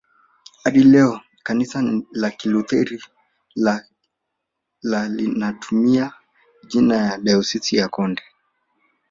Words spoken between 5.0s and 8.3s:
linatumia jina dayosisi ya Konde